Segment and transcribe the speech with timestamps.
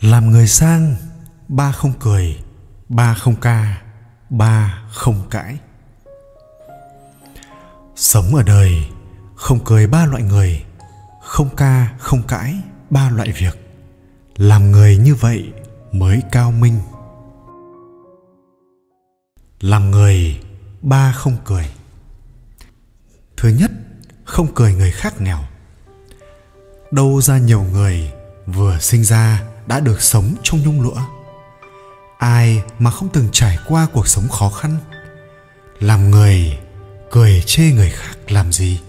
[0.00, 0.96] làm người sang,
[1.48, 2.36] ba không cười,
[2.88, 3.82] ba không ca,
[4.30, 5.58] ba không cãi.
[7.96, 8.88] Sống ở đời,
[9.34, 10.64] không cười ba loại người,
[11.22, 12.54] không ca, không cãi
[12.90, 13.74] ba loại việc.
[14.36, 15.52] Làm người như vậy
[15.92, 16.80] mới cao minh.
[19.60, 20.40] Làm người,
[20.82, 21.70] ba không cười.
[23.36, 23.70] Thứ nhất,
[24.24, 25.38] không cười người khác nghèo.
[26.90, 28.12] Đâu ra nhiều người
[28.46, 31.00] vừa sinh ra đã được sống trong nhung lụa.
[32.18, 34.76] Ai mà không từng trải qua cuộc sống khó khăn?
[35.80, 36.58] Làm người,
[37.10, 38.80] cười chê người khác làm gì?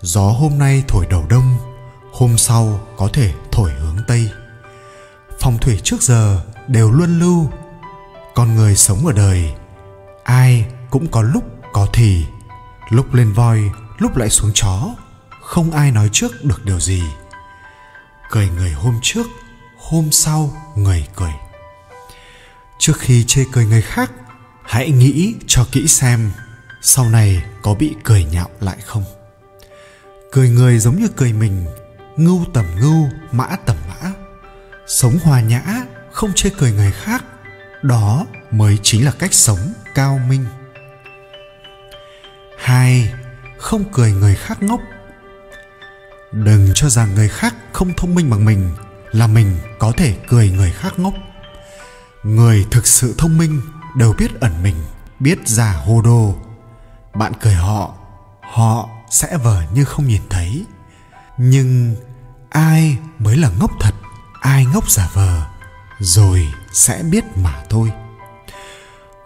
[0.00, 1.56] Gió hôm nay thổi đầu đông,
[2.12, 4.30] hôm sau có thể thổi hướng tây.
[5.40, 7.50] Phong thủy trước giờ đều luân lưu
[8.34, 9.54] con người sống ở đời,
[10.24, 12.24] ai cũng có lúc có thì,
[12.90, 13.60] lúc lên voi,
[13.98, 14.88] lúc lại xuống chó,
[15.42, 17.02] không ai nói trước được điều gì.
[18.30, 19.26] Cười người hôm trước
[19.88, 21.32] hôm sau người cười.
[22.78, 24.10] Trước khi chê cười người khác,
[24.62, 26.30] hãy nghĩ cho kỹ xem
[26.82, 29.04] sau này có bị cười nhạo lại không.
[30.32, 31.66] Cười người giống như cười mình,
[32.16, 34.10] ngưu tầm ngưu, mã tầm mã.
[34.86, 35.62] Sống hòa nhã,
[36.12, 37.24] không chê cười người khác,
[37.82, 40.44] đó mới chính là cách sống cao minh.
[42.58, 43.12] Hai,
[43.58, 44.80] không cười người khác ngốc.
[46.32, 48.70] Đừng cho rằng người khác không thông minh bằng mình
[49.14, 51.14] là mình có thể cười người khác ngốc.
[52.22, 53.60] Người thực sự thông minh
[53.96, 54.76] đều biết ẩn mình,
[55.20, 56.34] biết giả hồ đồ
[57.14, 57.94] bạn cười họ
[58.40, 60.64] họ sẽ vờ như không nhìn thấy.
[61.38, 61.96] Nhưng
[62.50, 63.94] ai mới là ngốc thật,
[64.40, 65.46] ai ngốc giả vờ,
[66.00, 67.92] rồi sẽ biết mà thôi.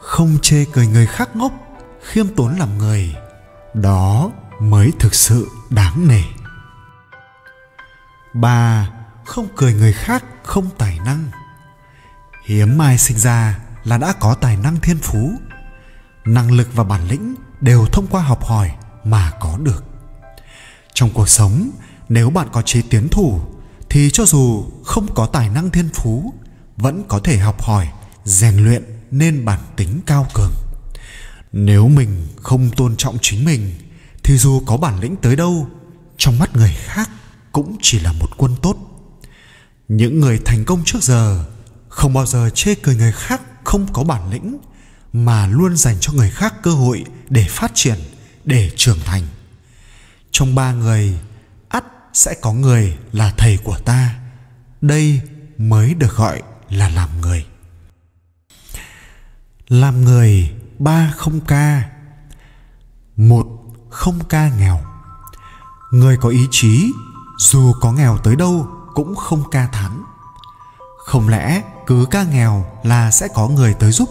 [0.00, 1.53] Không chê cười người khác ngốc,
[2.03, 3.14] khiêm tốn làm người,
[3.75, 6.22] đó mới thực sự đáng nể.
[8.34, 8.89] Ba
[9.29, 11.31] không cười người khác, không tài năng.
[12.47, 15.33] Hiếm ai sinh ra là đã có tài năng thiên phú.
[16.25, 18.71] Năng lực và bản lĩnh đều thông qua học hỏi
[19.05, 19.84] mà có được.
[20.94, 21.71] Trong cuộc sống,
[22.09, 23.41] nếu bạn có trí tiến thủ,
[23.91, 26.34] thì cho dù không có tài năng thiên phú,
[26.77, 27.88] vẫn có thể học hỏi,
[28.25, 30.53] rèn luyện nên bản tính cao cường.
[31.53, 33.75] Nếu mình không tôn trọng chính mình,
[34.25, 35.69] thì dù có bản lĩnh tới đâu,
[36.17, 37.11] trong mắt người khác
[37.53, 38.88] cũng chỉ là một quân tốt
[39.88, 41.44] những người thành công trước giờ
[41.88, 44.59] không bao giờ chê cười người khác không có bản lĩnh,
[45.12, 47.99] mà luôn dành cho người khác cơ hội để phát triển,
[48.44, 49.22] để trưởng thành.
[50.31, 51.19] Trong ba người,
[51.69, 54.15] ắt sẽ có người là thầy của ta.
[54.81, 55.21] Đây
[55.59, 57.47] mới được gọi là làm người.
[59.69, 61.91] Làm người ba không ca,
[63.16, 63.47] một
[63.91, 64.81] không ca nghèo.
[65.91, 66.93] Người có ý chí
[67.38, 70.03] dù có nghèo tới đâu cũng không ca thán.
[70.98, 74.09] Không lẽ cứ ca nghèo là sẽ có người tới giúp?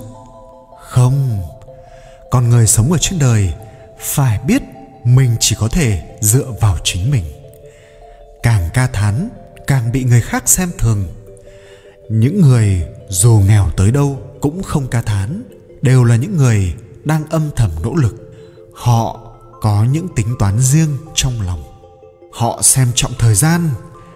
[0.89, 1.41] Không.
[2.31, 3.53] Con người sống ở trên đời
[3.99, 4.61] phải biết
[5.03, 7.25] mình chỉ có thể dựa vào chính mình.
[8.43, 9.29] Càng ca thán,
[9.67, 11.07] càng bị người khác xem thường.
[12.09, 15.43] Những người dù nghèo tới đâu cũng không ca thán,
[15.81, 18.15] đều là những người đang âm thầm nỗ lực.
[18.73, 19.19] Họ
[19.61, 21.63] có những tính toán riêng trong lòng.
[22.31, 23.69] Họ xem trọng thời gian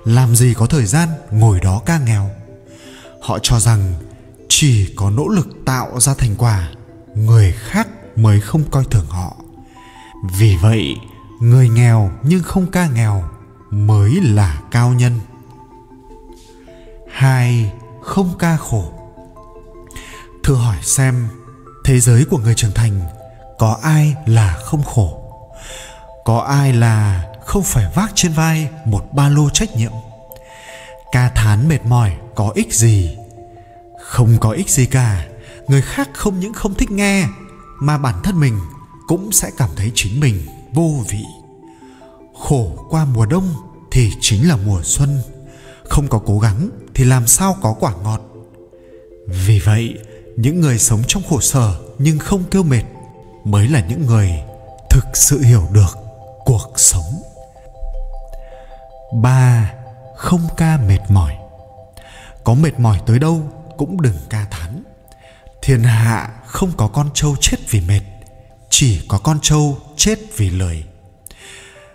[0.05, 2.29] làm gì có thời gian ngồi đó ca nghèo?
[3.21, 3.93] Họ cho rằng
[4.49, 6.69] chỉ có nỗ lực tạo ra thành quả,
[7.15, 9.35] người khác mới không coi thường họ.
[10.39, 10.95] Vì vậy,
[11.41, 13.23] người nghèo nhưng không ca nghèo
[13.69, 15.19] mới là cao nhân.
[17.11, 18.93] Hai, không ca khổ.
[20.43, 21.27] Thử hỏi xem,
[21.85, 23.01] thế giới của người trưởng thành
[23.59, 25.17] có ai là không khổ?
[26.25, 29.91] Có ai là không phải vác trên vai một ba lô trách nhiệm.
[31.11, 33.17] Ca thán mệt mỏi, có ích gì?
[33.99, 35.27] Không có ích gì cả.
[35.67, 37.27] Người khác không những không thích nghe,
[37.81, 38.59] mà bản thân mình
[39.07, 40.41] cũng sẽ cảm thấy chính mình
[40.73, 41.23] vô vị.
[42.39, 43.53] Khổ qua mùa đông
[43.91, 45.21] thì chính là mùa xuân.
[45.83, 48.21] Không có cố gắng thì làm sao có quả ngọt.
[49.27, 49.97] Vì vậy,
[50.35, 52.83] những người sống trong khổ sở nhưng không kêu mệt
[53.43, 54.31] mới là những người
[54.89, 55.97] thực sự hiểu được
[56.45, 57.30] cuộc sống
[59.13, 59.73] ba,
[60.15, 61.35] không ca mệt mỏi.
[62.43, 64.83] Có mệt mỏi tới đâu cũng đừng ca thán.
[65.61, 68.01] Thiên hạ không có con trâu chết vì mệt,
[68.69, 70.83] chỉ có con trâu chết vì lời.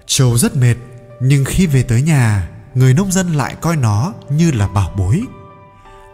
[0.07, 0.75] trâu rất mệt,
[1.21, 5.23] nhưng khi về tới nhà, người nông dân lại coi nó như là bảo bối.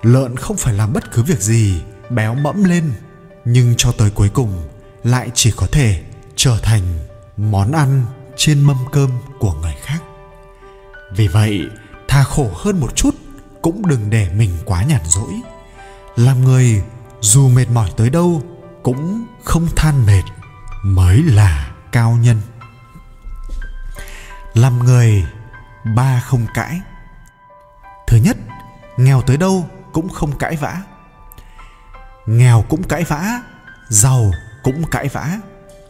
[0.03, 2.93] Lợn không phải làm bất cứ việc gì, béo mẫm lên,
[3.45, 4.69] nhưng cho tới cuối cùng
[5.05, 6.03] lại chỉ có thể
[6.37, 6.83] trở thành
[7.37, 8.05] món ăn
[8.37, 9.99] trên mâm cơm của người khác
[11.17, 11.71] vì vậy
[12.09, 13.15] thà khổ hơn một chút
[13.63, 15.33] cũng đừng để mình quá nhàn rỗi.
[16.17, 16.83] Làm người,
[17.21, 18.43] dù mệt mỏi tới đâu,
[18.83, 20.23] cũng không than mệt,
[20.83, 22.41] mới là cao nhân.
[24.55, 25.27] Làm người,
[25.97, 26.81] ba không cãi.
[28.07, 28.37] Thứ nhất,
[28.97, 30.83] nghèo tới đâu cũng không cãi vã.
[32.27, 33.43] Nghèo cũng cãi vã,
[33.89, 34.31] giàu
[34.63, 35.39] cũng cãi vã.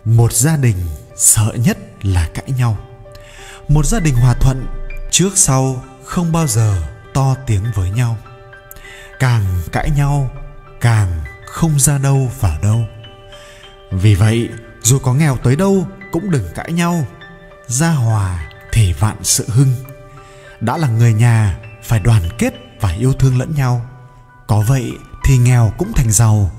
[0.05, 0.77] Một gia đình
[1.17, 2.77] sợ nhất là cãi nhau.
[3.69, 4.67] Một gia đình hòa thuận
[5.13, 6.83] trước sau không bao giờ
[7.15, 8.17] to tiếng với nhau.
[9.19, 10.31] Càng cãi nhau,
[10.81, 12.85] càng không ra đâu vào đâu.
[13.91, 14.49] Vì vậy,
[14.83, 17.07] dù có nghèo tới đâu cũng đừng cãi nhau.
[17.67, 19.75] Ra hòa thì vạn sự hưng.
[20.61, 23.87] Đã là người nhà, phải đoàn kết và yêu thương lẫn nhau.
[24.47, 24.93] Có vậy
[25.25, 26.51] thì nghèo cũng thành giàu,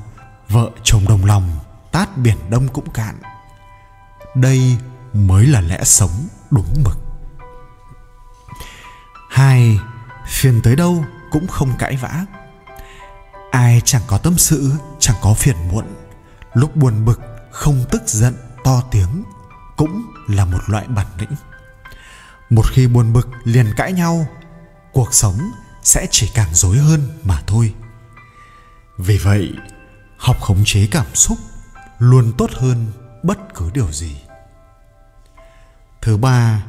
[0.50, 1.60] vợ chồng đồng lòng,
[1.92, 3.16] tát biển đông cũng cạn.
[4.36, 4.78] Đây
[5.14, 7.13] mới là lẽ sống đúng mực
[9.34, 9.80] hai,
[10.28, 12.26] phiền tới đâu cũng không cãi vã.
[13.52, 15.86] Ai chẳng có tâm sự, chẳng có phiền muộn.
[16.54, 17.22] Lúc buồn bực,
[17.52, 19.24] không tức giận, to tiếng
[19.78, 21.36] cũng là một loại bản lĩnh.
[22.50, 24.28] Một khi buồn bực, liền cãi nhau,
[24.92, 25.52] cuộc sống
[25.84, 27.74] sẽ chỉ càng rối hơn mà thôi.
[28.98, 29.54] Vì vậy,
[30.18, 31.38] học khống chế cảm xúc
[32.00, 32.92] luôn tốt hơn
[33.24, 34.22] bất cứ điều gì.
[36.02, 36.64] Thứ ba,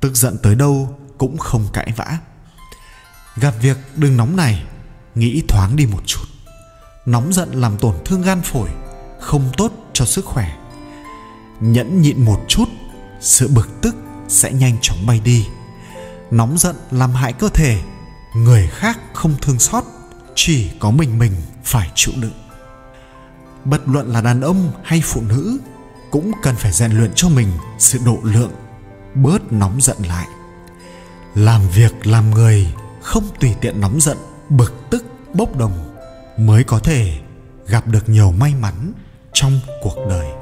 [0.00, 2.18] tức giận tới đâu cũng không cãi vã.
[3.36, 4.64] Gặp việc đừng nóng này,
[5.14, 6.24] nghĩ thoáng đi một chút.
[7.06, 8.68] Nóng giận làm tổn thương gan phổi,
[9.20, 10.56] không tốt cho sức khỏe.
[11.60, 12.68] Nhẫn nhịn một chút,
[13.20, 13.94] sự bực tức
[14.28, 15.46] sẽ nhanh chóng bay đi.
[16.30, 17.80] Nóng giận làm hại cơ thể,
[18.36, 19.84] người khác không thương xót,
[20.34, 21.32] chỉ có mình mình
[21.64, 22.38] phải chịu đựng.
[23.64, 25.58] Bất luận là đàn ông hay phụ nữ,
[26.10, 27.48] cũng cần phải rèn luyện cho mình
[27.78, 28.52] sự độ lượng,
[29.14, 30.26] bớt nóng giận lại
[31.34, 32.66] làm việc làm người,
[33.02, 34.16] không tùy tiện nóng giận,
[34.48, 35.94] bực tức, bốc đồng
[36.38, 37.18] mới có thể
[37.66, 38.92] gặp được nhiều may mắn
[39.32, 40.41] trong cuộc đời.